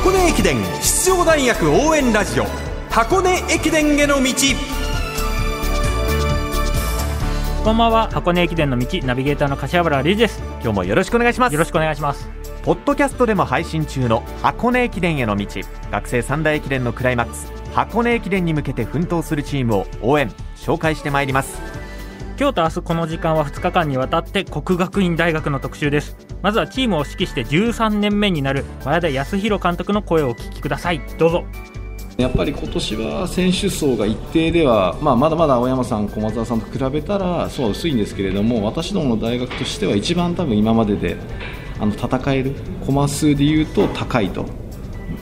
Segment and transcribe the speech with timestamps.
[0.00, 2.46] 箱根駅伝出場大学応援ラジオ。
[2.88, 4.32] 箱根駅伝への道。
[7.62, 8.08] こんばんは。
[8.10, 10.42] 箱根駅伝の道ナビゲーターの柏原理事です。
[10.62, 11.52] 今日もよろしくお願いします。
[11.52, 12.30] よろしくお願いします。
[12.62, 15.46] ポッドキャストでも配信中の箱根駅伝への道。
[15.90, 17.52] 学生三大駅伝のクライマックス。
[17.74, 21.60] 箱根駅伝に向けて奮闘するチームを応援紹介してまいります。
[22.38, 31.00] 今日と明日この時間は2日間にわたって国学院大学の特集ですまずはチームを指揮して13年目になる前田康弘監督の声をお聞きください。
[31.18, 31.44] どうぞ。
[32.16, 41.16] やっぱり今年は選手層が一定では、まあ、まだまだ青山さん、駒澤さんと比べたらそうは薄いんですけれども私どもの大学としては一番多分今までで
[41.78, 44.46] あの戦える駒数でいうと高いと。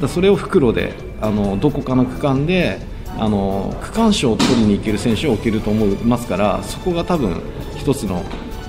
[0.00, 2.80] だそれを袋であのどこかの区間で
[3.18, 7.40] あの区間賞を取りに行ける選手を置けると思いますからそこが多分
[7.76, 8.24] 一つの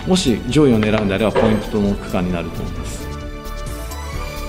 [0.08, 3.07] もし上位を狙うんであればポイントの区間になると思います。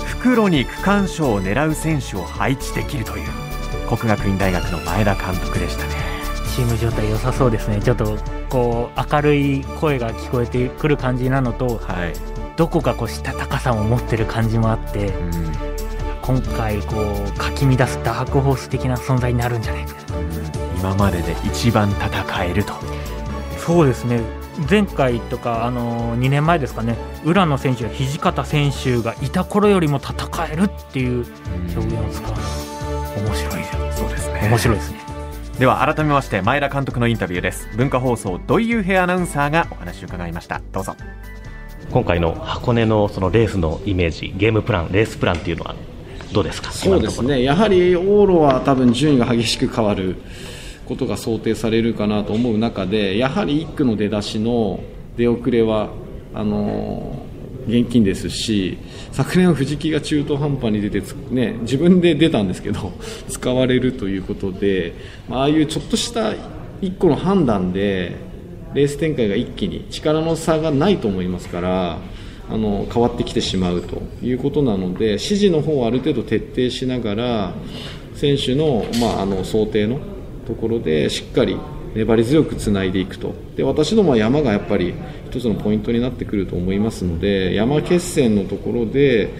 [0.06, 3.28] 袋に区間賞を狙う選手を配置できるという
[3.88, 5.94] 国学院大学の前田監督でしたね。
[6.54, 7.80] チーム状態良さそうですね。
[7.80, 8.16] ちょっと
[8.48, 12.12] こう明るい声が聞こえてくる感じなのと、はい、
[12.56, 15.52] どこかこうしたたかさも持ってる感じもあって、うん、
[16.22, 19.94] 今回こうかき乱すダークホース的な存在になるんじゃないか。
[20.12, 22.74] な、うん、今までで一番戦えると。
[23.58, 24.20] そうですね
[24.68, 26.96] 前回とか、あのー、2年前ですかね。
[27.24, 30.14] 浦野選手や土方選手がいた頃よりも戦
[30.52, 31.26] えるっていう
[31.74, 32.36] 表現を使うの
[33.28, 34.40] 面白いですそうですね。
[34.48, 34.98] 面白いですね。
[35.58, 37.68] では改めまして前田監督のインタビューです。
[37.76, 40.60] 文化放送土井雄平アナウンサーがお話を伺いました。
[40.72, 40.96] どうぞ。
[41.90, 45.74] 今回の箱根のそのレースのイメージゲームプランレースプランっていうのは
[46.32, 46.72] どうですか？
[46.72, 47.42] そうですね。
[47.42, 50.16] やはり往路は多分順位が激しく変わる
[50.92, 54.80] ことが想定されるかなと思う中でやはり1区の出だしの
[55.16, 55.88] 出遅れは
[56.34, 57.24] あの
[57.66, 58.76] 現金ですし
[59.10, 62.92] 昨年は藤木が中途半端に出て、ね、自分で出たんですけど
[63.28, 64.92] 使われるということで
[65.28, 66.34] まああいうちょっとした
[66.82, 68.12] 1個の判断で
[68.74, 71.98] レース展開が一気に力の差がないと思いますから
[72.50, 77.52] あの変わってきてしまうということなので指示の方をある程度徹底しながら
[78.14, 80.11] 選手の,、まあ、あの想定の
[80.46, 81.56] ところでしっかり
[81.94, 83.34] 粘り強くつないでいくと。
[83.56, 84.94] で私どもは山がやっぱり
[85.30, 89.30] 一つのポイントになってくると思いますので山決戦のところで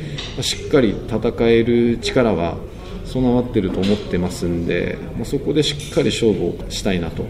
[0.41, 2.57] しっかり戦える力は
[3.05, 7.25] 備わってると思ってますんでまそこでしっかり勝負をしたいなと。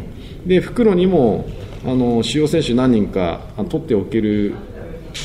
[0.46, 1.46] で袋にも
[1.84, 4.54] あの主要選手何人か取っておける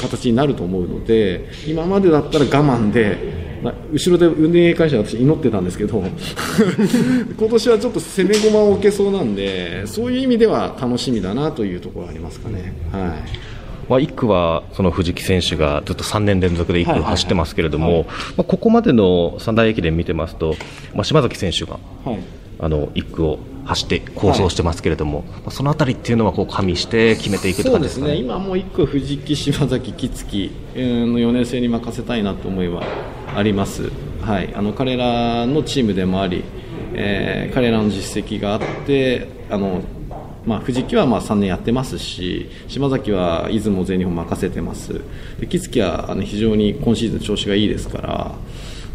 [0.01, 6.03] 形になると思うので今までだったら我慢でまあ、後ろで運営会社は私祈ってたんですけど
[7.37, 12.73] 今年はちょっと攻め駒を置けそうなんでそういう意味では楽しみだなというところありますかね。
[12.91, 13.57] はい。
[13.89, 20.55] まあ、1区はその藤木選手がずっと3年連続で1区走ってますけれども、まあ、ここまでの三大駅伝見てますと、
[20.93, 22.19] まあ、島崎選手が、はい、
[22.59, 32.83] あの1区を走って構想してますけれども、はい、そのあたりっていうのはこう加味して決めていくそうですね、今もう1区藤木、島崎、木月の4年生に任せたいなと思いは
[33.35, 33.91] あります、
[34.21, 36.43] はい、あの彼らのチームでもあり、
[36.93, 39.81] えー、彼らの実績があってあの、
[40.45, 45.01] まあ、藤木はまあ3年やってますし島崎は出雲全日本任せてます。
[45.39, 48.35] で木月はあの非常に今シーズン調子がいいですから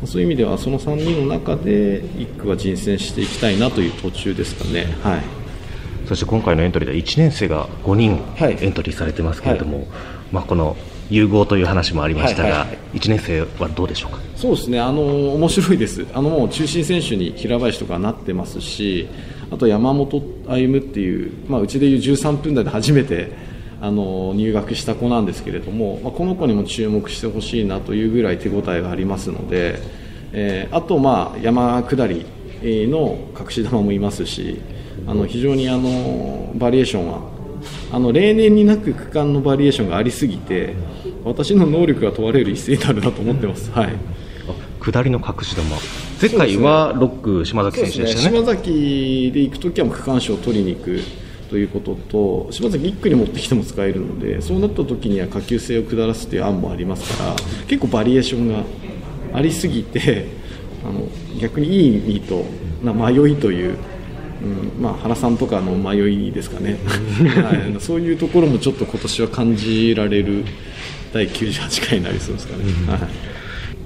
[0.05, 4.87] そういう意味ではその3人の中で1区は人選していきたいなという途中ですかね。
[5.03, 5.23] はい。
[6.07, 9.87] そして今回のエントリーで1年生が5人エントリーされてますけれども、はい、
[10.33, 10.77] まあ、この
[11.11, 14.19] 融合という話もありましたが、はいはいはい、1年生はどうでしょうか？
[14.35, 14.81] そうですね。
[14.81, 16.05] あの面白いです。
[16.13, 19.09] あのもう中心選手に平林とかなってますし
[19.51, 23.31] あと山本歩夢っていう、まあ、うちでいう13分台で初めて
[23.83, 29.81] あの入学した子なんですけれども、まあ、この子にも注目してほしいなというぐらい手応えがありますので、
[30.33, 32.25] えー、あと、まあ、山下り
[32.63, 34.63] の隠し玉もいますし
[35.09, 37.23] あの非常にあのバリエーションは
[37.91, 40.77] あの例年になく区間のバリエーションがありすぎて
[41.25, 43.71] 私の能力が問われる一斉になるなと思ってます。
[43.73, 43.97] はい。
[44.81, 45.77] 下りの隠し玉
[46.21, 51.01] 前回は6区、島崎選手でしたね、ね、島崎で行くときは区間賞を取りに行く
[51.53, 57.37] ということと島崎1区に持ってきても使えるのでそうなった時には下級生を下らすという案もありますから
[57.69, 58.65] 結構バリエーションが
[59.35, 60.29] ありすぎて
[60.83, 61.07] あの
[61.39, 62.43] 逆にいい意味と
[62.83, 63.77] な迷いという
[64.43, 70.45] うんまあ、原さんとかの迷いですかね、 はい、そういうところもちょっと今年は感じられる
[71.13, 72.65] 第98回になりそうですかね。
[72.89, 73.01] はい。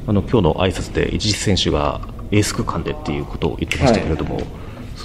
[0.06, 4.44] あの今日の挨拶で一時選手がエース区間でっていうことを言ってましたけれども、はい、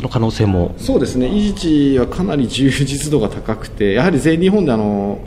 [0.02, 5.20] その可能性もそうですね、伊地はかなり充実度が高くて、やはり全日本であの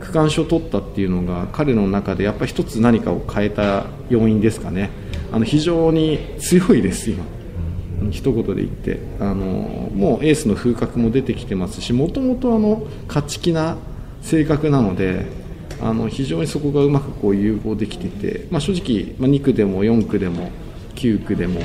[0.00, 4.88] 区間賞を取ったっていうのが、彼の中でやっぱり一つ何かを変えた要因ですかね。
[5.32, 7.24] あの非常に強いです、今。
[8.10, 9.44] 一言で言ってあの
[9.94, 13.78] もうエースの風格も出てきてますしもともと勝ち気な
[14.20, 15.24] 性格なので
[15.80, 20.50] あの非常にそこがうまくこう融合できてて、まあ、正直、まあ、2区でも4区でも
[20.94, 21.62] 9区でも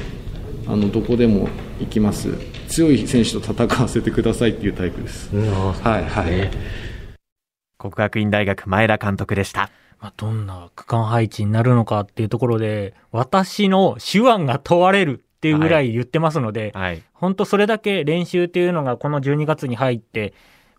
[0.71, 1.49] あのどこでも
[1.81, 2.29] 行きます。
[2.69, 5.29] 強い選手と戦わせてくださいっていうタイプです。
[5.35, 6.49] はいはい、
[7.77, 9.69] 国学院大学前田監督でした。
[9.99, 16.83] まあ、どんな区間配置になるのかっていうところで私の手腕が問われるっていうぐらい言ってますので、はい。
[16.83, 20.33] はい、本当それだけ練習っていうのがこの12月に入って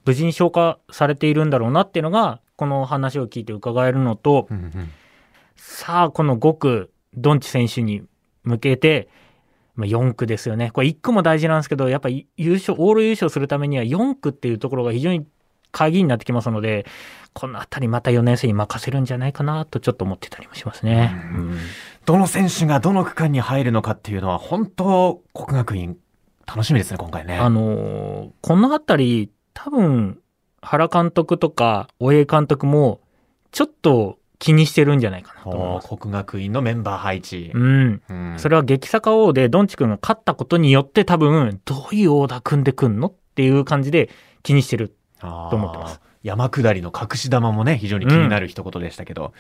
[0.07, 4.91] 無事に消化されているんだろうなっていうのがこの話を聞いて伺えるのと、うんうん、
[5.55, 8.01] さあこの5区ドンチ選手に
[8.43, 9.11] 向けて、
[9.83, 12.25] まあ、4区ですよねこれ1区も大事なんですけどやっぱ優
[12.55, 15.27] 勝オール優勝するためには4区っていうところが非常に
[15.71, 16.87] 鍵になってきますので
[17.33, 21.15] この辺りまた4年生に任せるんじゃないかなとちょっと思ってたりもしますね。
[21.35, 21.59] うん、
[22.05, 25.97] どの選手がどの区間に入るのかっていうのは本当国学院
[26.47, 27.39] 楽しみですね今回ね。
[27.39, 30.19] あのー、この辺り多分、
[30.61, 33.01] 原監督とか、大江監督も、
[33.51, 35.89] ちょっと気にしてるんじゃないかなと思います。
[35.97, 37.53] 国学院のメンバー配置。
[37.55, 38.03] うん。
[38.09, 44.11] うん、それは激坂王で、ドンチ君が勝ったことによって多分、どういうオーダー組んでくんのっていう感じで
[44.43, 46.01] 気にしてると思ってます。
[46.25, 49.33] 山下りの隠し玉もね、非常に気になる一言でしたけど、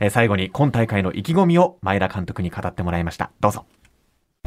[0.00, 3.30] うん、え最後に今大会の意気込みを前田監督に語ってもらいました。
[3.38, 3.64] どうぞ。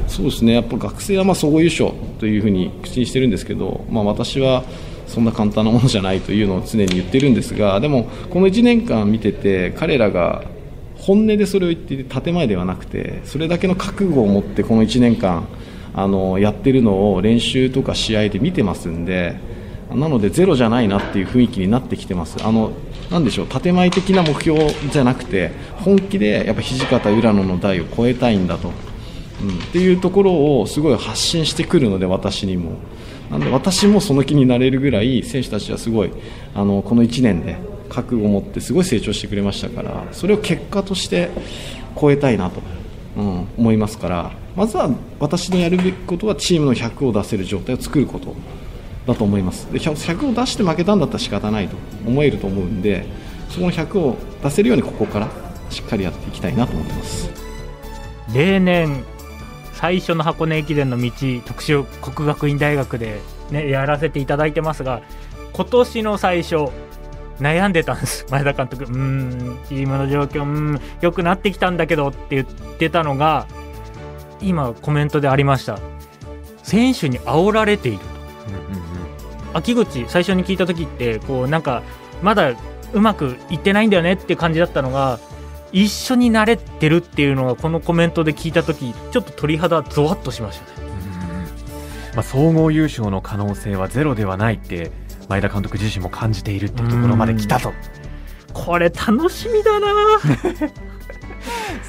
[0.08, 4.64] そうですね、やっぱ学生はまあ総合優勝というふうに口にしてるんですけど、まあ、私は
[5.06, 10.44] そんな簡単なものじゃないというのを常に言ってるんですがでもこの1年間見てて彼らが
[10.96, 15.46] 本音でそれを言っていて建前ではなくてそれだけの覚悟を持ってこの1年間
[15.94, 19.36] あのやってるのを練習とか試合で見てますんで
[19.90, 22.38] なのでゼロじゃないなっていう雰囲気になってきてます。
[22.42, 22.72] あの
[23.10, 24.58] なんでしょう建前的な目標
[24.90, 32.76] じゃなくて本気でやっぱ土方浦野の台を超えたいんだと、うん、っていうところをすごい発信してくるので私にも。
[33.32, 36.12] なんで私もその気になれるぐらい選手たちはすごい
[36.54, 37.56] あのこの1年で
[37.88, 41.30] 覚悟を持ってすごい成長してくれましたからそれを結果として
[41.98, 42.60] 超えたいなと、
[43.16, 48.36] うん、思いますからまずは私のやるべきことはチームの100を出せる状態を作ること
[49.06, 49.72] だと思います。
[49.72, 51.76] で 100, を出して負けたんだったら仕方ないと
[52.06, 53.06] 思えると思うんで
[53.48, 55.28] そこの100を出せるようにここから
[55.70, 57.30] しっかりやっていきたいなと思ってます。
[58.34, 59.04] 例年
[59.82, 61.10] 最初の箱根駅伝の道
[61.44, 63.20] 特集国学院大学で、
[63.50, 65.02] ね、やらせていただいてますが
[65.52, 66.70] 今年の最初
[67.40, 68.24] 悩んでたんです。
[68.30, 68.84] 前田監督。
[68.84, 73.48] うんチームの状況うん良くなってきたんだけどって言ってたのが
[74.40, 75.80] 今コメントでありました。
[76.62, 78.04] 選手に煽られていると、
[79.58, 81.82] 秋口最初に聞いた時ってこうなんか
[82.22, 82.52] まだ
[82.92, 85.18] うまくいってないんだよねって感じだったのが
[85.72, 90.88] 一緒になれてるっていうのがこのコメントで聞いた時ちょっと鳥肌ゾワッとしましたね、
[92.14, 94.92] まあ、総合優勝の可能性はゼロではないって
[95.28, 97.72] 前田監督自身も感じているっていうところまで来たと。
[98.52, 99.88] これ楽しみだな。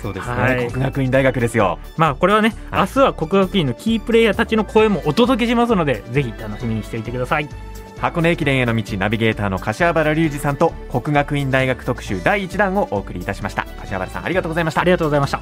[0.01, 1.79] そうですね、はい、国学院大学ですよ。
[1.97, 7.50] まあこれはね、はい、明日は国学院のキープレーヤーたちの声もお届けしますのでぜひ楽しみにしていてください
[7.97, 13.63] 箱根駅伝への道ナビゲーターの柏原隆二さんと国学院大学特集第1弾をお送りいたしました。
[13.63, 14.81] 柏原さんありがとうございました。
[14.81, 15.41] ありがとうございました。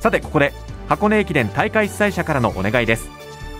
[0.00, 0.52] さてここで
[0.88, 3.08] 箱根駅伝大会主催者からのお願いです。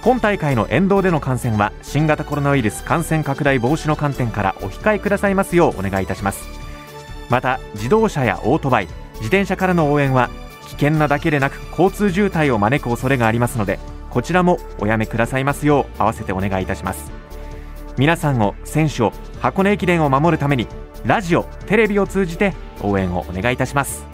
[0.03, 6.49] 今大会の沿道での観戦は新型コロナウイルス感染拡大防止の観点からお控えくださいますようお願いいたします。
[7.29, 10.31] また自動車やオートバイ自転車からの応援は
[10.67, 13.79] 危険なだけでなく交通渋滞を招く恐れがありますので
[14.11, 17.13] こちらもおやめくださいますよう合わせてお願いいたします
[18.01, 20.67] 皆さんを選手を箱根駅伝を守るために
[21.05, 24.10] ラジオテレビを通じて応援をお願いいたします。